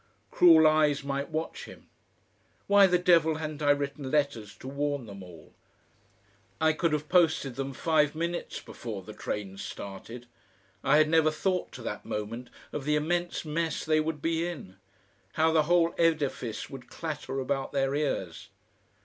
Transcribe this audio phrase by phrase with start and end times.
[0.31, 1.87] Cruel eyes might watch him.
[2.65, 5.53] Why the devil hadn't I written letters to warn them all?
[6.59, 10.25] I could have posted them five minutes before the train started.
[10.83, 14.77] I had never thought to that moment of the immense mess they would be in;
[15.33, 18.49] how the whole edifice would clatter about their ears.